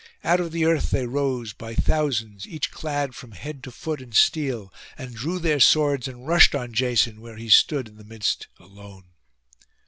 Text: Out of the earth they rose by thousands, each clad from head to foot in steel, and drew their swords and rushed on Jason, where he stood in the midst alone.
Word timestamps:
Out 0.23 0.39
of 0.39 0.51
the 0.51 0.65
earth 0.65 0.89
they 0.89 1.05
rose 1.05 1.53
by 1.53 1.75
thousands, 1.75 2.47
each 2.47 2.71
clad 2.71 3.13
from 3.13 3.33
head 3.33 3.61
to 3.65 3.69
foot 3.71 4.01
in 4.01 4.13
steel, 4.13 4.73
and 4.97 5.13
drew 5.13 5.37
their 5.37 5.59
swords 5.59 6.07
and 6.07 6.25
rushed 6.25 6.55
on 6.55 6.73
Jason, 6.73 7.21
where 7.21 7.37
he 7.37 7.49
stood 7.49 7.87
in 7.87 7.97
the 7.97 8.03
midst 8.03 8.47
alone. 8.59 9.09